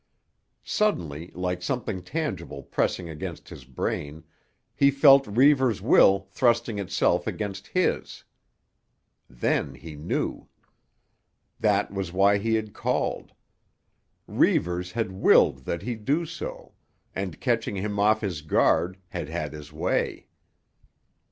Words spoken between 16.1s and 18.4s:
so, and, catching him off